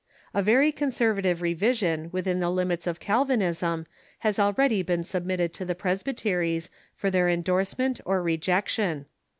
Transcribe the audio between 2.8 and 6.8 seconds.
of Calvinism has already been sub mitted to the presbyteries